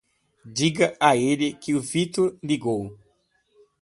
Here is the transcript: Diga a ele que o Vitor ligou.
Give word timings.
Diga 0.59 0.97
a 0.99 1.15
ele 1.15 1.53
que 1.53 1.75
o 1.75 1.79
Vitor 1.79 2.35
ligou. 2.41 2.97